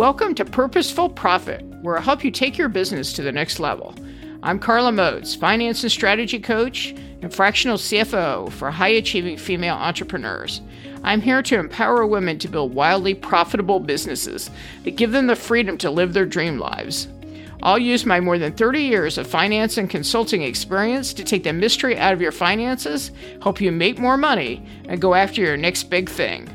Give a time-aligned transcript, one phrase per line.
[0.00, 3.94] Welcome to Purposeful Profit, where I help you take your business to the next level.
[4.42, 10.62] I'm Carla Moats, finance and strategy coach and fractional CFO for high achieving female entrepreneurs.
[11.04, 14.50] I'm here to empower women to build wildly profitable businesses
[14.84, 17.06] that give them the freedom to live their dream lives.
[17.62, 21.52] I'll use my more than 30 years of finance and consulting experience to take the
[21.52, 23.10] mystery out of your finances,
[23.42, 26.48] help you make more money, and go after your next big thing.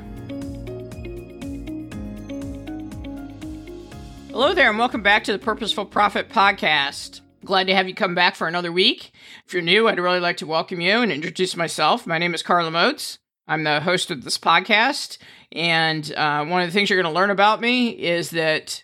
[4.36, 7.22] Hello there, and welcome back to the Purposeful Profit Podcast.
[7.46, 9.14] Glad to have you come back for another week.
[9.46, 12.06] If you're new, I'd really like to welcome you and introduce myself.
[12.06, 13.18] My name is Carla Moats.
[13.48, 15.20] I'm the host of this podcast,
[15.54, 18.84] and uh, one of the things you're going to learn about me is that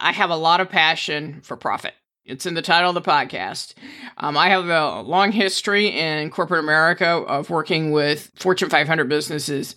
[0.00, 1.94] I have a lot of passion for profit.
[2.24, 3.74] It's in the title of the podcast.
[4.16, 9.76] Um, I have a long history in corporate America of working with Fortune 500 businesses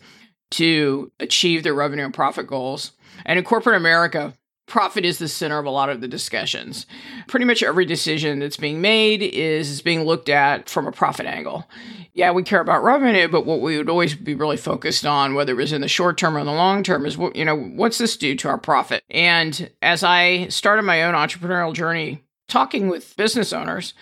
[0.49, 2.93] to achieve their revenue and profit goals.
[3.23, 4.33] And in corporate America,
[4.67, 6.85] profit is the center of a lot of the discussions.
[7.27, 11.67] Pretty much every decision that's being made is being looked at from a profit angle.
[12.13, 15.53] Yeah, we care about revenue, but what we would always be really focused on, whether
[15.53, 17.55] it was in the short term or in the long term, is what you know,
[17.55, 19.03] what's this do to our profit?
[19.09, 23.93] And as I started my own entrepreneurial journey, talking with business owners,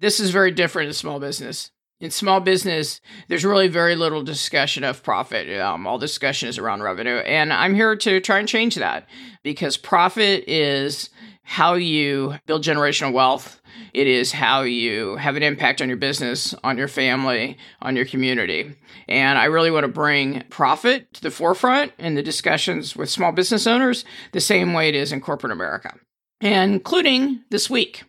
[0.00, 4.84] this is very different in small business in small business, there's really very little discussion
[4.84, 5.58] of profit.
[5.60, 7.16] Um, all discussion is around revenue.
[7.18, 9.08] And I'm here to try and change that
[9.42, 11.10] because profit is
[11.42, 13.60] how you build generational wealth.
[13.94, 18.04] It is how you have an impact on your business, on your family, on your
[18.04, 18.74] community.
[19.08, 23.32] And I really want to bring profit to the forefront in the discussions with small
[23.32, 25.94] business owners the same way it is in corporate America,
[26.40, 28.04] including this week.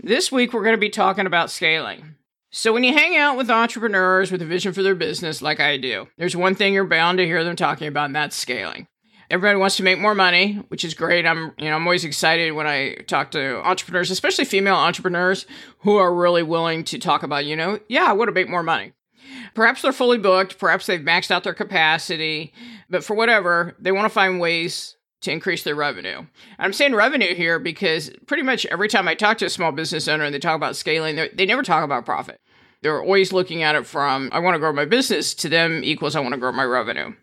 [0.00, 2.14] This week, we're going to be talking about scaling.
[2.52, 5.76] So, when you hang out with entrepreneurs with a vision for their business, like I
[5.76, 8.86] do, there's one thing you're bound to hear them talking about, and that's scaling.
[9.28, 11.26] Everybody wants to make more money, which is great.
[11.26, 15.46] I'm, you know, I'm always excited when I talk to entrepreneurs, especially female entrepreneurs
[15.80, 18.62] who are really willing to talk about, you know, yeah, I want to make more
[18.62, 18.92] money.
[19.54, 22.54] Perhaps they're fully booked, perhaps they've maxed out their capacity,
[22.88, 26.26] but for whatever, they want to find ways to increase their revenue.
[26.58, 30.08] I'm saying revenue here because pretty much every time I talk to a small business
[30.08, 32.40] owner and they talk about scaling, they never talk about profit.
[32.82, 36.14] They're always looking at it from I want to grow my business to them equals
[36.14, 37.14] I want to grow my revenue.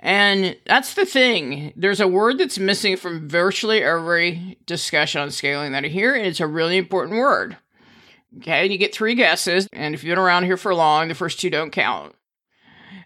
[0.00, 1.72] And that's the thing.
[1.74, 6.24] There's a word that's missing from virtually every discussion on scaling that I hear, and
[6.24, 7.56] it's a really important word.
[8.36, 11.40] Okay, you get three guesses, and if you've been around here for long, the first
[11.40, 12.14] two don't count.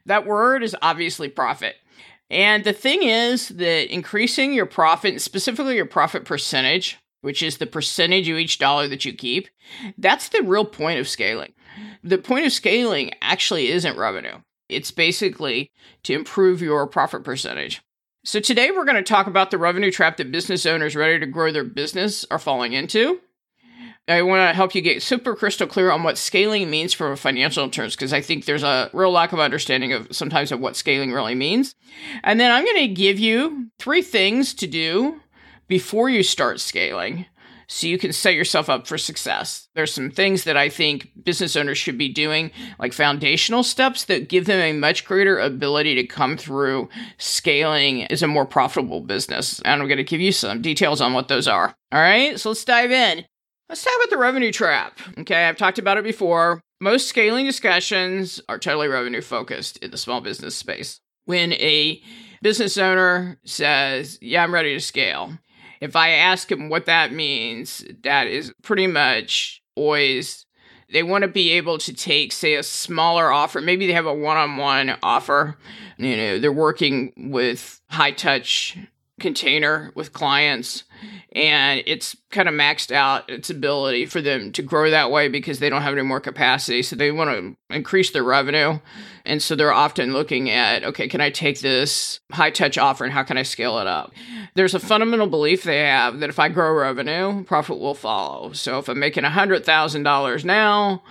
[0.04, 1.76] That word is obviously profit.
[2.32, 7.66] And the thing is that increasing your profit, specifically your profit percentage, which is the
[7.66, 9.48] percentage of each dollar that you keep,
[9.98, 11.52] that's the real point of scaling.
[12.02, 14.38] The point of scaling actually isn't revenue.
[14.70, 15.70] It's basically
[16.04, 17.82] to improve your profit percentage.
[18.24, 21.26] So today we're going to talk about the revenue trap that business owners ready to
[21.26, 23.20] grow their business are falling into.
[24.08, 27.16] I want to help you get super crystal clear on what scaling means from a
[27.16, 30.76] financial terms because I think there's a real lack of understanding of sometimes of what
[30.76, 31.76] scaling really means.
[32.24, 35.20] And then I'm going to give you three things to do
[35.68, 37.26] before you start scaling
[37.68, 39.68] so you can set yourself up for success.
[39.74, 44.28] There's some things that I think business owners should be doing, like foundational steps that
[44.28, 49.60] give them a much greater ability to come through scaling as a more profitable business.
[49.60, 51.74] And I'm going to give you some details on what those are.
[51.92, 53.24] All right, so let's dive in.
[53.68, 54.98] Let's talk about the revenue trap.
[55.18, 56.60] Okay, I've talked about it before.
[56.80, 61.00] Most scaling discussions are totally revenue focused in the small business space.
[61.24, 62.02] When a
[62.42, 65.38] business owner says, Yeah, I'm ready to scale,
[65.80, 70.44] if I ask him what that means, that is pretty much always
[70.92, 73.60] they want to be able to take, say, a smaller offer.
[73.60, 75.56] Maybe they have a one on one offer.
[75.96, 78.76] You know, they're working with high touch
[79.20, 80.84] container with clients
[81.34, 85.58] and it's kind of maxed out its ability for them to grow that way because
[85.58, 86.82] they don't have any more capacity.
[86.82, 88.78] So they want to increase their revenue
[89.24, 93.12] and so they're often looking at okay can i take this high touch offer and
[93.12, 94.12] how can i scale it up?
[94.54, 98.52] There's a fundamental belief they have that if i grow revenue profit will follow.
[98.52, 101.02] So if i'm making $100000 now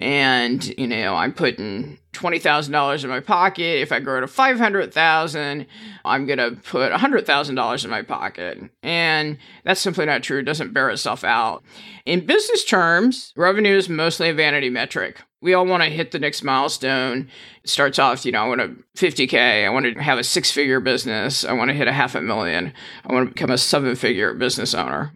[0.00, 3.80] and you know i'm putting $20,000 in my pocket.
[3.80, 5.66] If I grow to 500,000,
[6.04, 8.58] I'm going to put $100,000 in my pocket.
[8.82, 10.40] And that's simply not true.
[10.40, 11.62] It doesn't bear itself out.
[12.04, 15.20] In business terms, revenue is mostly a vanity metric.
[15.40, 17.30] We all want to hit the next milestone.
[17.62, 19.64] It starts off, you know, I want to 50K.
[19.64, 21.44] I want to have a six figure business.
[21.44, 22.72] I want to hit a half a million.
[23.06, 25.14] I want to become a seven figure business owner.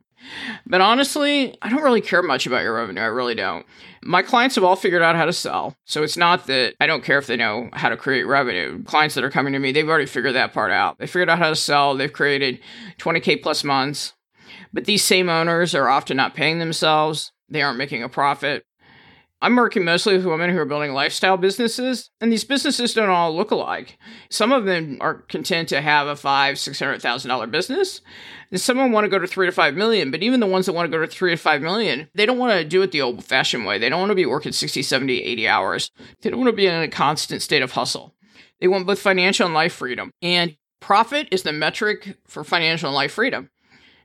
[0.66, 3.00] But honestly, I don't really care much about your revenue.
[3.00, 3.66] I really don't.
[4.02, 5.76] My clients have all figured out how to sell.
[5.84, 8.82] So it's not that I don't care if they know how to create revenue.
[8.84, 10.98] Clients that are coming to me, they've already figured that part out.
[10.98, 11.94] They figured out how to sell.
[11.94, 12.60] They've created
[12.98, 14.14] 20K plus months.
[14.72, 17.32] But these same owners are often not paying themselves.
[17.48, 18.66] They aren't making a profit.
[19.44, 23.36] I'm working mostly with women who are building lifestyle businesses, and these businesses don't all
[23.36, 23.98] look alike.
[24.30, 28.00] Some of them are content to have a five, six hundred thousand dollar business,
[28.50, 30.10] and some of them want to go to three to five million.
[30.10, 32.38] But even the ones that want to go to three to five million, they don't
[32.38, 33.76] want to do it the old fashioned way.
[33.76, 35.90] They don't want to be working 60, 70, 80 hours.
[36.22, 38.14] They don't want to be in a constant state of hustle.
[38.60, 40.10] They want both financial and life freedom.
[40.22, 43.50] And profit is the metric for financial and life freedom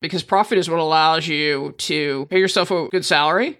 [0.01, 3.57] because profit is what allows you to pay yourself a good salary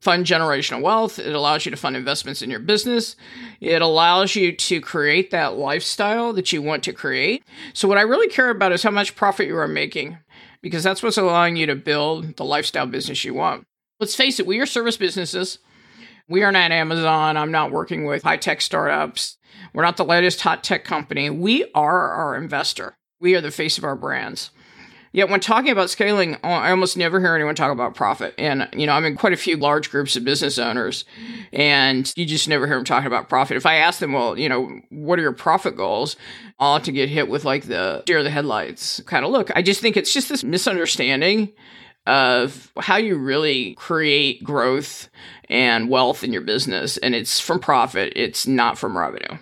[0.00, 1.18] fund generational wealth.
[1.18, 3.16] It allows you to fund investments in your business.
[3.60, 7.44] It allows you to create that lifestyle that you want to create.
[7.72, 10.18] So, what I really care about is how much profit you are making,
[10.62, 13.66] because that's what's allowing you to build the lifestyle business you want.
[14.00, 15.58] Let's face it, we are service businesses.
[16.28, 17.36] We are not Amazon.
[17.36, 19.38] I'm not working with high tech startups.
[19.72, 21.30] We're not the latest hot tech company.
[21.30, 22.96] We are our investor.
[23.18, 24.50] We are the face of our brands.
[25.18, 28.34] Yet when talking about scaling, I almost never hear anyone talk about profit.
[28.38, 31.04] And, you know, I'm in quite a few large groups of business owners,
[31.52, 33.56] and you just never hear them talking about profit.
[33.56, 36.14] If I ask them, well, you know, what are your profit goals?
[36.60, 39.50] I'll have to get hit with like the deer the headlights kind of look.
[39.56, 41.52] I just think it's just this misunderstanding
[42.06, 45.08] of how you really create growth
[45.48, 46.96] and wealth in your business.
[46.96, 49.36] And it's from profit, it's not from revenue.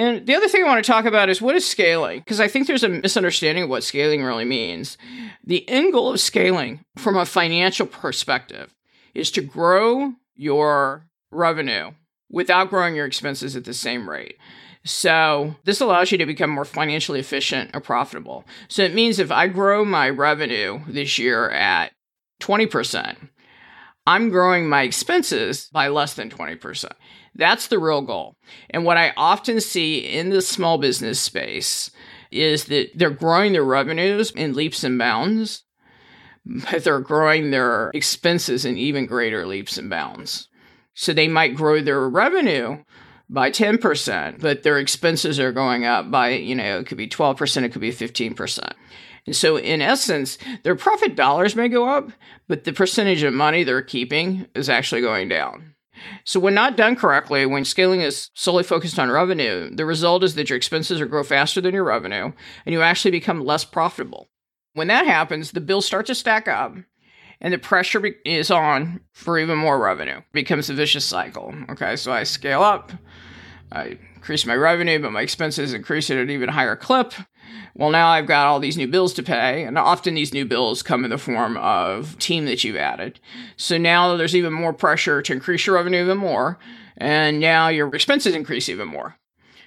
[0.00, 2.20] And the other thing I want to talk about is what is scaling?
[2.20, 4.96] Because I think there's a misunderstanding of what scaling really means.
[5.44, 8.74] The end goal of scaling from a financial perspective
[9.12, 11.90] is to grow your revenue
[12.30, 14.38] without growing your expenses at the same rate.
[14.86, 18.46] So, this allows you to become more financially efficient or profitable.
[18.68, 21.92] So, it means if I grow my revenue this year at
[22.40, 23.28] 20%,
[24.06, 26.90] I'm growing my expenses by less than 20%.
[27.34, 28.36] That's the real goal.
[28.70, 31.90] And what I often see in the small business space
[32.30, 35.64] is that they're growing their revenues in leaps and bounds,
[36.44, 40.48] but they're growing their expenses in even greater leaps and bounds.
[40.94, 42.82] So they might grow their revenue
[43.28, 47.62] by 10%, but their expenses are going up by, you know, it could be 12%,
[47.62, 48.72] it could be 15%.
[49.26, 52.10] And so, in essence, their profit dollars may go up,
[52.48, 55.69] but the percentage of money they're keeping is actually going down.
[56.24, 60.34] So, when not done correctly, when scaling is solely focused on revenue, the result is
[60.34, 62.32] that your expenses grow faster than your revenue
[62.66, 64.28] and you actually become less profitable.
[64.74, 66.76] When that happens, the bills start to stack up
[67.40, 70.18] and the pressure is on for even more revenue.
[70.18, 71.54] It becomes a vicious cycle.
[71.70, 72.92] Okay, so I scale up,
[73.72, 77.14] I increase my revenue, but my expenses increase at an even higher clip.
[77.74, 80.82] Well, now I've got all these new bills to pay, and often these new bills
[80.82, 83.20] come in the form of team that you've added.
[83.56, 86.58] So now there's even more pressure to increase your revenue even more,
[86.96, 89.16] and now your expenses increase even more.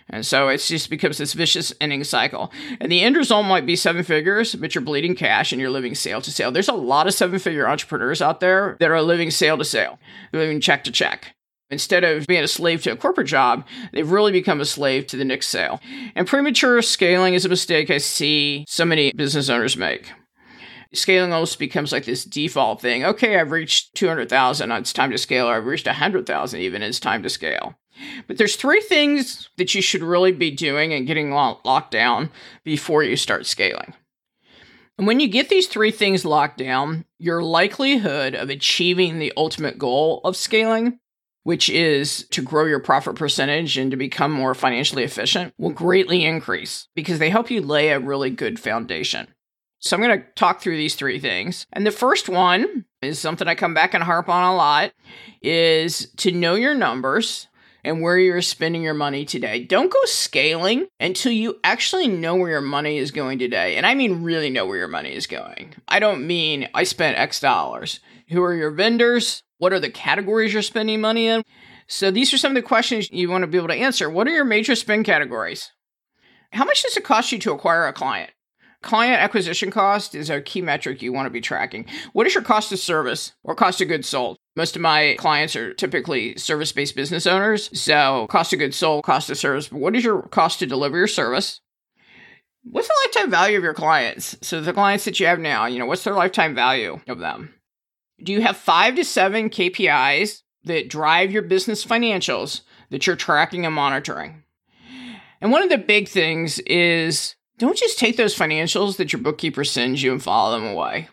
[0.09, 2.51] And so it just becomes this vicious ending cycle.
[2.80, 5.95] And the end result might be seven figures, but you're bleeding cash and you're living
[5.95, 6.51] sale to sale.
[6.51, 10.00] There's a lot of seven figure entrepreneurs out there that are living sale to sale,
[10.33, 11.36] living check to check.
[11.69, 15.18] Instead of being a slave to a corporate job, they've really become a slave to
[15.18, 15.80] the next sale.
[16.15, 20.12] And premature scaling is a mistake I see so many business owners make.
[20.94, 23.04] Scaling almost becomes like this default thing.
[23.04, 27.24] Okay, I've reached 200,000, it's time to scale, or I've reached 100,000 even, it's time
[27.24, 27.74] to scale.
[28.27, 32.29] But there's three things that you should really be doing and getting locked down
[32.63, 33.96] before you start scaling.
[34.98, 39.79] And when you get these three things locked down, your likelihood of achieving the ultimate
[39.79, 41.00] goal of scaling
[41.43, 46.25] which is to grow your profit percentage and to become more financially efficient, will greatly
[46.25, 49.27] increase because they help you lay a really good foundation.
[49.79, 51.67] So I'm going to talk through these three things.
[51.73, 54.93] And the first one is something I come back and harp on a lot
[55.41, 57.47] is to know your numbers
[57.83, 59.63] and where you're spending your money today.
[59.65, 63.75] Don't go scaling until you actually know where your money is going today.
[63.75, 65.73] And I mean really know where your money is going.
[65.89, 68.00] I don't mean I spent X dollars.
[68.29, 69.43] Who are your vendors?
[69.63, 71.41] What are the categories you're spending money in?
[71.88, 74.10] So these are some of the questions you want to be able to answer.
[74.10, 75.72] What are your major spend categories?
[76.51, 78.32] How much does it cost you to acquire a client?
[78.82, 81.86] Client acquisition cost is a key metric you want to be tracking.
[82.12, 84.36] What is your cost of service or cost of goods sold?
[84.58, 87.70] Most of my clients are typically service based business owners.
[87.79, 89.72] So, cost of goods sold, cost of service.
[89.72, 91.62] What is your cost to deliver your service?
[92.65, 94.36] What's the lifetime value of your clients?
[94.41, 97.53] So, the clients that you have now, you know, what's their lifetime value of them?
[98.24, 103.65] Do you have five to seven KPIs that drive your business financials that you're tracking
[103.65, 104.44] and monitoring?
[105.42, 109.65] And one of the big things is don't just take those financials that your bookkeeper
[109.65, 111.10] sends you and follow them away.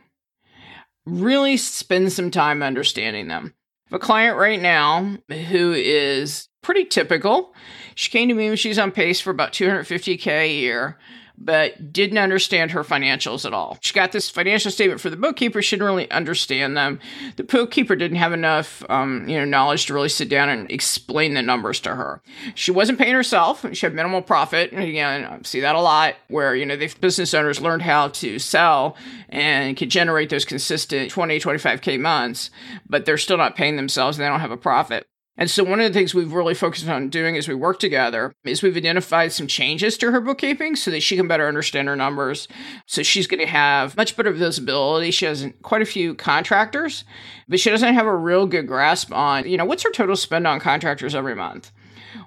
[1.04, 3.54] really spend some time understanding them.
[3.86, 7.54] I have a client right now who is pretty typical.
[7.96, 10.98] She came to me when she's on pace for about 250K a year
[11.40, 13.78] but didn't understand her financials at all.
[13.80, 15.62] She got this financial statement for the bookkeeper.
[15.62, 17.00] She didn't really understand them.
[17.36, 21.32] The bookkeeper didn't have enough, um, you know, knowledge to really sit down and explain
[21.34, 22.20] the numbers to her.
[22.54, 23.64] She wasn't paying herself.
[23.72, 24.72] She had minimal profit.
[24.72, 28.08] And again, I see that a lot where, you know, the business owners learned how
[28.08, 28.96] to sell
[29.30, 32.50] and can generate those consistent 20, 25K months,
[32.88, 35.06] but they're still not paying themselves and they don't have a profit.
[35.40, 38.34] And so one of the things we've really focused on doing as we work together
[38.44, 41.96] is we've identified some changes to her bookkeeping so that she can better understand her
[41.96, 42.46] numbers.
[42.84, 45.10] So she's going to have much better visibility.
[45.10, 47.04] She has quite a few contractors,
[47.48, 50.46] but she doesn't have a real good grasp on, you know, what's her total spend
[50.46, 51.72] on contractors every month?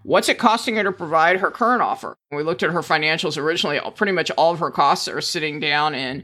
[0.04, 2.18] What's it costing her to provide her current offer?
[2.30, 5.60] When we looked at her financials originally, pretty much all of her costs are sitting
[5.60, 6.24] down in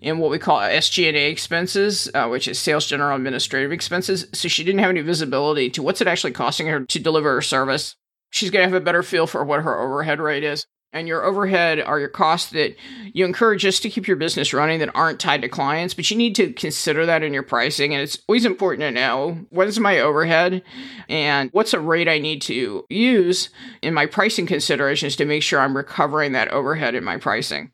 [0.00, 4.26] in what we call SG&A expenses, uh, which is sales general administrative expenses.
[4.32, 7.42] So she didn't have any visibility to what's it actually costing her to deliver her
[7.42, 7.96] service.
[8.30, 10.66] She's going to have a better feel for what her overhead rate is.
[10.92, 12.74] And your overhead are your costs that
[13.12, 16.16] you incur just to keep your business running that aren't tied to clients, but you
[16.16, 17.92] need to consider that in your pricing.
[17.92, 20.62] And it's always important to know what is my overhead
[21.08, 23.50] and what's a rate I need to use
[23.82, 27.70] in my pricing considerations to make sure I'm recovering that overhead in my pricing.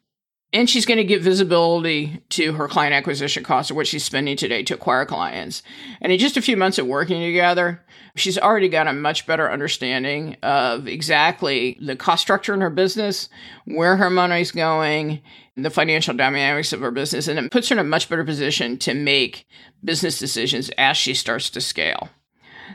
[0.55, 4.37] And she's going to get visibility to her client acquisition costs or what she's spending
[4.37, 5.65] today to acquire clients.
[6.01, 7.85] And in just a few months of working together,
[8.15, 13.29] she's already got a much better understanding of exactly the cost structure in her business,
[13.65, 15.23] where her money's going,
[15.57, 18.79] the financial dynamics of her business, and it puts her in a much better position
[18.79, 19.49] to make
[19.83, 22.11] business decisions as she starts to scale.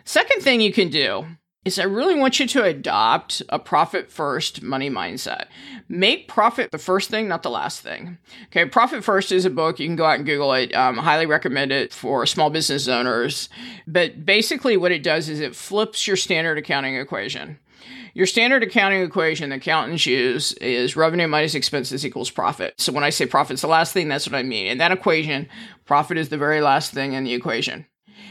[0.04, 1.26] Second thing you can do
[1.66, 5.48] is I really want you to adopt a profit first money mindset.
[5.90, 8.18] Make profit the first thing, not the last thing.
[8.46, 9.80] Okay, Profit First is a book.
[9.80, 10.74] You can go out and Google it.
[10.74, 13.50] Um, highly recommend it for small business owners.
[13.86, 17.60] But basically, what it does is it flips your standard accounting equation.
[18.14, 22.74] Your standard accounting equation that accountants use is revenue minus expenses equals profit.
[22.78, 24.68] So when I say profit's the last thing, that's what I mean.
[24.68, 25.48] In that equation,
[25.86, 27.86] profit is the very last thing in the equation.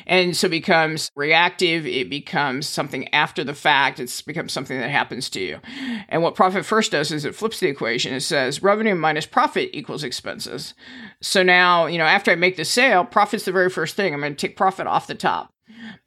[0.06, 1.86] And so it becomes reactive.
[1.86, 4.00] It becomes something after the fact.
[4.00, 5.60] It's becomes something that happens to you.
[6.08, 8.14] And what profit first does is it flips the equation.
[8.14, 10.74] It says revenue minus profit equals expenses.
[11.20, 14.14] So now, you know, after I make the sale, profit's the very first thing.
[14.14, 15.52] I'm going to take profit off the top.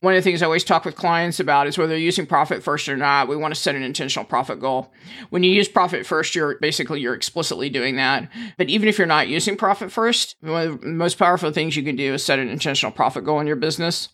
[0.01, 2.63] One of the things I always talk with clients about is whether they're using profit
[2.63, 3.27] first or not.
[3.27, 4.91] We want to set an intentional profit goal.
[5.29, 8.29] When you use profit first, you're basically you're explicitly doing that.
[8.57, 11.83] But even if you're not using profit first, one of the most powerful things you
[11.83, 14.09] can do is set an intentional profit goal in your business.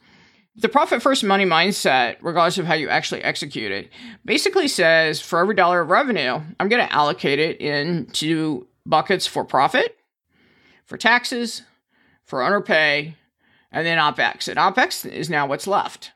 [0.60, 3.92] The profit first money mindset, regardless of how you actually execute it,
[4.26, 9.46] basically says for every dollar of revenue, I'm going to allocate it into buckets for
[9.46, 9.96] profit,
[10.86, 11.62] for taxes,
[12.26, 13.16] for owner pay,
[13.72, 14.48] and then OPEX.
[14.48, 16.12] And OPEX is now what's left.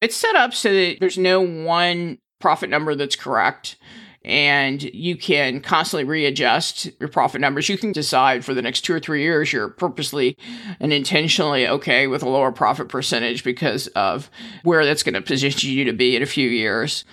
[0.00, 3.76] It's set up so that there's no one profit number that's correct
[4.24, 7.68] and you can constantly readjust your profit numbers.
[7.68, 10.36] You can decide for the next two or three years you're purposely
[10.80, 14.30] and intentionally okay with a lower profit percentage because of
[14.64, 17.04] where that's going to position you to be in a few years.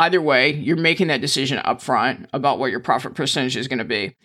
[0.00, 3.84] Either way, you're making that decision upfront about what your profit percentage is going to
[3.84, 4.16] be.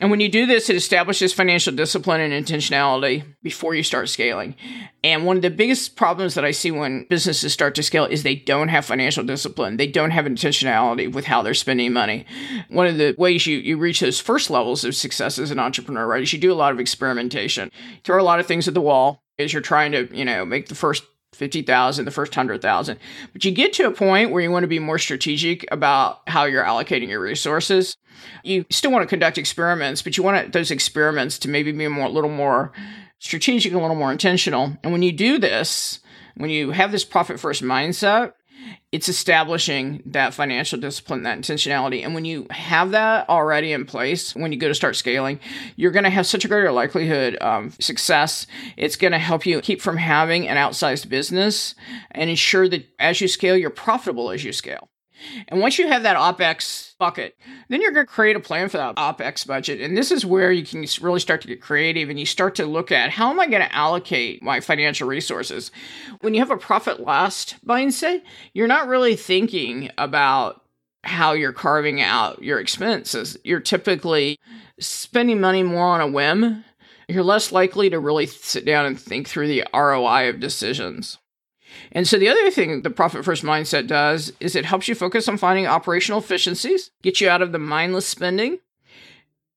[0.00, 4.56] And when you do this, it establishes financial discipline and intentionality before you start scaling.
[5.04, 8.22] And one of the biggest problems that I see when businesses start to scale is
[8.22, 9.76] they don't have financial discipline.
[9.76, 12.26] They don't have intentionality with how they're spending money.
[12.70, 16.06] One of the ways you, you reach those first levels of success as an entrepreneur,
[16.06, 17.70] right, is you do a lot of experimentation.
[18.02, 20.68] Throw a lot of things at the wall as you're trying to, you know, make
[20.68, 22.98] the first 50,000, the first 100,000.
[23.32, 26.44] But you get to a point where you want to be more strategic about how
[26.44, 27.96] you're allocating your resources.
[28.42, 32.08] You still want to conduct experiments, but you want those experiments to maybe be a
[32.08, 32.72] little more
[33.18, 34.76] strategic, a little more intentional.
[34.82, 36.00] And when you do this,
[36.36, 38.32] when you have this profit first mindset,
[38.92, 42.04] it's establishing that financial discipline, that intentionality.
[42.04, 45.40] And when you have that already in place, when you go to start scaling,
[45.76, 48.46] you're going to have such a greater likelihood of success.
[48.76, 51.74] It's going to help you keep from having an outsized business
[52.12, 54.88] and ensure that as you scale, you're profitable as you scale.
[55.48, 57.36] And once you have that OPEX bucket,
[57.68, 59.80] then you're going to create a plan for that OPEX budget.
[59.80, 62.66] And this is where you can really start to get creative and you start to
[62.66, 65.70] look at how am I going to allocate my financial resources?
[66.20, 70.62] When you have a profit last mindset, you're not really thinking about
[71.02, 73.36] how you're carving out your expenses.
[73.44, 74.38] You're typically
[74.80, 76.64] spending money more on a whim.
[77.08, 81.18] You're less likely to really sit down and think through the ROI of decisions.
[81.92, 85.28] And so the other thing the profit first mindset does is it helps you focus
[85.28, 88.58] on finding operational efficiencies, get you out of the mindless spending.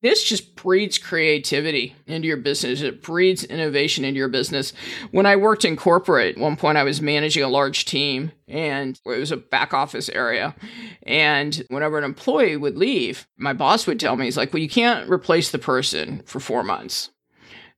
[0.03, 2.81] This just breeds creativity into your business.
[2.81, 4.71] It breeds innovation into your business.
[5.09, 8.99] When I worked in corporate, at one point I was managing a large team and
[9.03, 10.55] it was a back office area.
[11.01, 14.69] And whenever an employee would leave, my boss would tell me, he's like, well, you
[14.69, 17.09] can't replace the person for four months.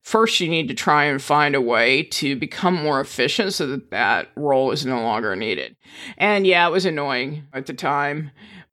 [0.09, 3.91] First, you need to try and find a way to become more efficient so that
[3.91, 5.75] that role is no longer needed.
[6.17, 8.31] And yeah, it was annoying at the time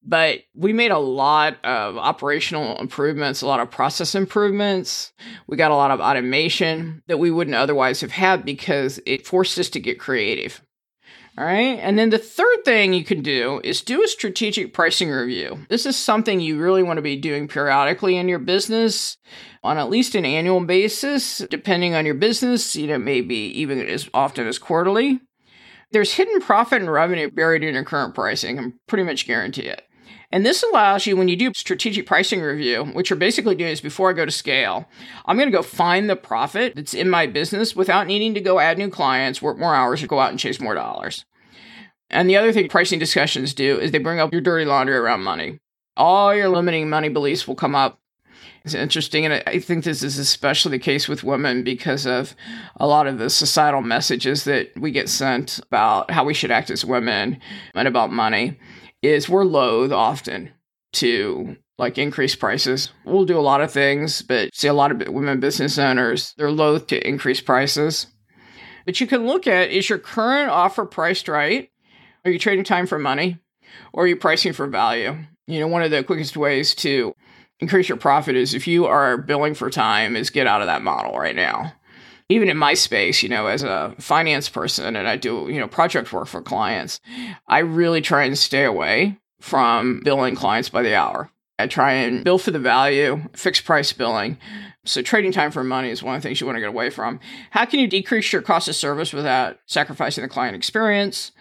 [0.08, 5.12] but we made a lot of operational improvements, a lot of process improvements.
[5.48, 9.58] We got a lot of automation that we wouldn't otherwise have had because it forced
[9.58, 10.62] us to get creative.
[11.38, 11.78] All right.
[11.82, 15.66] And then the third thing you can do is do a strategic pricing review.
[15.68, 19.18] This is something you really want to be doing periodically in your business
[19.62, 24.08] on at least an annual basis, depending on your business, you know, maybe even as
[24.14, 25.20] often as quarterly.
[25.92, 28.58] There's hidden profit and revenue buried in your current pricing.
[28.58, 29.85] I'm pretty much guarantee it.
[30.32, 33.80] And this allows you, when you do strategic pricing review, which you're basically doing is
[33.80, 34.88] before I go to scale,
[35.24, 38.58] I'm going to go find the profit that's in my business without needing to go
[38.58, 41.24] add new clients, work more hours, or go out and chase more dollars.
[42.10, 45.22] And the other thing pricing discussions do is they bring up your dirty laundry around
[45.22, 45.60] money.
[45.96, 48.00] All your limiting money beliefs will come up.
[48.64, 49.24] It's interesting.
[49.24, 52.34] And I think this is especially the case with women because of
[52.76, 56.70] a lot of the societal messages that we get sent about how we should act
[56.70, 57.40] as women
[57.74, 58.58] and about money
[59.06, 60.50] is we're loath often
[60.94, 62.90] to like increase prices.
[63.04, 66.50] We'll do a lot of things, but see a lot of women business owners, they're
[66.50, 68.06] loath to increase prices.
[68.84, 71.68] But you can look at is your current offer priced right?
[72.24, 73.38] Are you trading time for money?
[73.92, 75.16] Or are you pricing for value?
[75.46, 77.12] You know, one of the quickest ways to
[77.60, 80.82] increase your profit is if you are billing for time is get out of that
[80.82, 81.72] model right now
[82.28, 85.68] even in my space, you know, as a finance person and I do, you know,
[85.68, 87.00] project work for clients,
[87.46, 91.30] I really try and stay away from billing clients by the hour.
[91.58, 94.38] I try and bill for the value, fixed price billing.
[94.84, 96.90] So trading time for money is one of the things you want to get away
[96.90, 97.18] from.
[97.50, 101.32] How can you decrease your cost of service without sacrificing the client experience?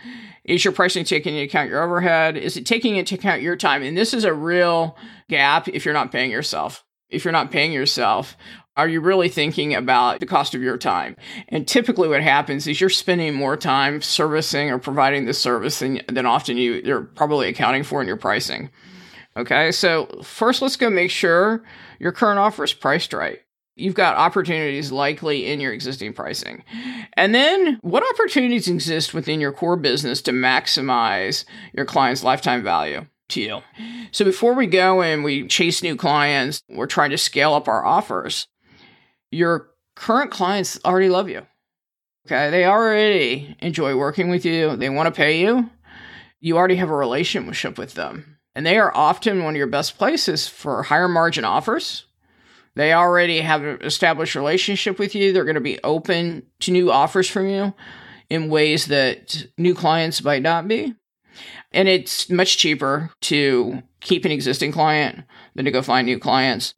[0.46, 2.38] Is your pricing taking into account your overhead?
[2.38, 3.84] Is it taking into account your time?
[3.84, 4.98] And this is a real
[5.30, 6.84] gap if you're not paying yourself.
[7.10, 8.36] If you're not paying yourself,
[8.78, 11.16] are you really thinking about the cost of your time?
[11.50, 16.02] And typically what happens is you're spending more time servicing or providing the service than,
[16.12, 18.70] than often you, you're probably accounting for in your pricing.
[19.38, 21.64] Okay, so first let's go make sure
[22.00, 23.40] your current offer is priced right.
[23.78, 26.64] You've got opportunities likely in your existing pricing.
[27.14, 33.06] And then what opportunities exist within your core business to maximize your client's lifetime value?
[33.28, 33.60] to you.
[34.12, 37.84] So before we go and we chase new clients, we're trying to scale up our
[37.84, 38.48] offers
[39.36, 41.46] your current clients already love you.
[42.26, 42.50] Okay.
[42.50, 44.76] They already enjoy working with you.
[44.76, 45.70] They want to pay you.
[46.40, 48.38] You already have a relationship with them.
[48.56, 52.06] And they are often one of your best places for higher margin offers.
[52.76, 55.32] They already have an established relationship with you.
[55.32, 57.74] They're going to be open to new offers from you
[58.30, 60.96] in ways that new clients might not be.
[61.72, 66.74] And it's much cheaper to keep an existing client than to go find new clients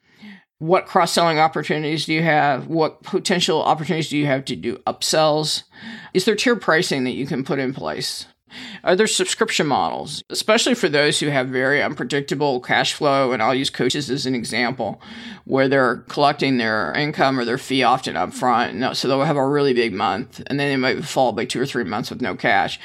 [0.60, 2.68] what cross selling opportunities do you have?
[2.68, 5.64] What potential opportunities do you have to do upsells?
[6.14, 8.26] Is there tier pricing that you can put in place?
[8.84, 13.34] Are there subscription models, especially for those who have very unpredictable cash flow?
[13.34, 15.02] And I'll use coaches as an example,
[15.44, 18.98] where they're collecting their income or their fee often up front.
[18.98, 21.66] So they'll have a really big month and then they might fall by two or
[21.66, 22.80] three months with no cash.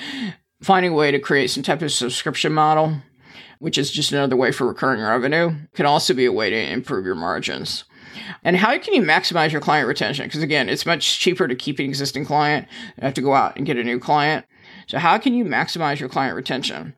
[0.62, 2.96] Finding a way to create some type of subscription model
[3.62, 7.07] which is just another way for recurring revenue, can also be a way to improve
[7.07, 7.85] your margins.
[8.42, 10.27] And how can you maximize your client retention?
[10.27, 13.57] Because again, it's much cheaper to keep an existing client than have to go out
[13.57, 14.46] and get a new client.
[14.88, 16.96] So how can you maximize your client retention?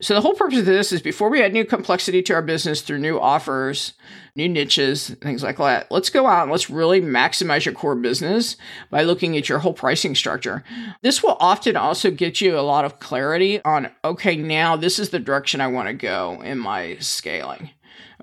[0.00, 2.82] So the whole purpose of this is before we add new complexity to our business
[2.82, 3.94] through new offers,
[4.36, 8.56] new niches, things like that, let's go out and let's really maximize your core business
[8.90, 10.62] by looking at your whole pricing structure.
[11.02, 15.10] This will often also get you a lot of clarity on, okay, now this is
[15.10, 17.70] the direction I want to go in my scaling.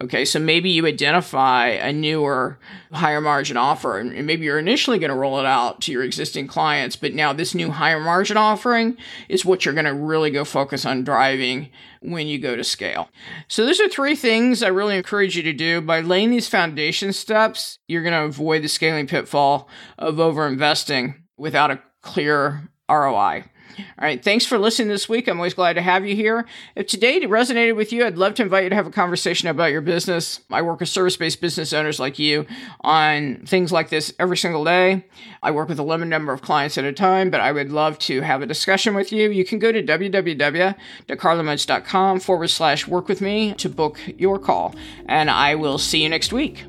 [0.01, 2.59] Okay, so maybe you identify a newer,
[2.91, 6.47] higher margin offer, and maybe you're initially going to roll it out to your existing
[6.47, 8.97] clients, but now this new higher margin offering
[9.29, 11.69] is what you're going to really go focus on driving
[12.01, 13.07] when you go to scale.
[13.47, 15.79] So, those are three things I really encourage you to do.
[15.79, 21.23] By laying these foundation steps, you're going to avoid the scaling pitfall of over investing
[21.37, 23.45] without a clear ROI.
[23.77, 24.23] All right.
[24.23, 25.27] Thanks for listening this week.
[25.27, 26.45] I'm always glad to have you here.
[26.75, 29.71] If today resonated with you, I'd love to invite you to have a conversation about
[29.71, 30.39] your business.
[30.49, 32.45] I work with service based business owners like you
[32.81, 35.05] on things like this every single day.
[35.43, 37.99] I work with a limited number of clients at a time, but I would love
[37.99, 39.29] to have a discussion with you.
[39.29, 44.75] You can go to www.carlamoats.com forward slash work with me to book your call,
[45.07, 46.65] and I will see you next week.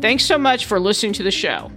[0.00, 1.70] Thanks so much for listening to the show.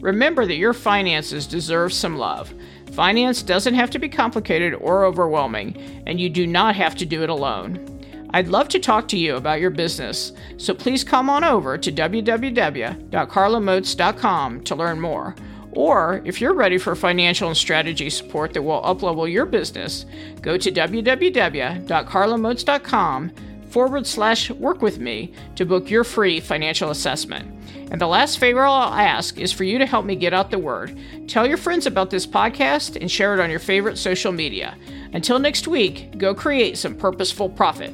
[0.00, 2.52] Remember that your finances deserve some love.
[2.92, 7.22] Finance doesn't have to be complicated or overwhelming, and you do not have to do
[7.22, 7.86] it alone.
[8.32, 11.92] I'd love to talk to you about your business, so please come on over to
[11.92, 15.34] www.carlamoats.com to learn more.
[15.72, 20.06] Or if you're ready for financial and strategy support that will uplevel your business,
[20.42, 23.32] go to www.carlamoats.com
[23.68, 27.59] forward slash work with me to book your free financial assessment.
[27.90, 30.58] And the last favor I'll ask is for you to help me get out the
[30.58, 30.96] word.
[31.26, 34.76] Tell your friends about this podcast and share it on your favorite social media.
[35.12, 37.92] Until next week, go create some purposeful profit.